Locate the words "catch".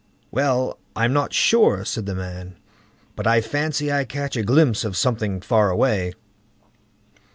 4.03-4.35